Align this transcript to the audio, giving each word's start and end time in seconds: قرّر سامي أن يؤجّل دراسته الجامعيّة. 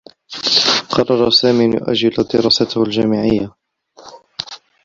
قرّر 0.93 1.29
سامي 1.29 1.65
أن 1.65 1.73
يؤجّل 1.73 2.23
دراسته 2.33 2.83
الجامعيّة. 2.83 3.55